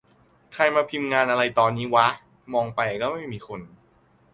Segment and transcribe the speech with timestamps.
[0.53, 2.07] ใครมาพิมพ์งานอะไรตอนนี้วะ
[2.53, 3.61] มองไป ก็ไม่มีใคร